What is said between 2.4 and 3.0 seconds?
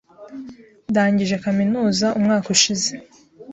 ushize.